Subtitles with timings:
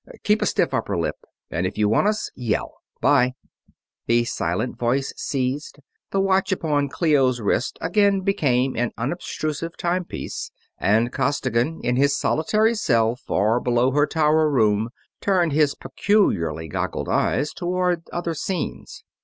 [0.23, 1.17] Keep a stiff upper lip,
[1.51, 2.77] and if you want us, yell.
[3.01, 3.35] 'Bye!"
[4.07, 5.77] The silent voice ceased,
[6.09, 12.73] the watch upon Clio's wrist again became an unobtrusive timepiece, and Costigan, in his solitary
[12.73, 14.89] cell far below her tower room,
[15.21, 19.03] turned his peculiarly goggled eyes toward other scenes.